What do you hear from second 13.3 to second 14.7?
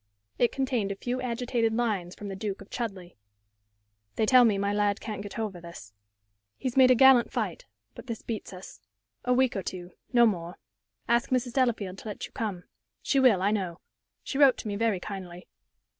I know. She wrote to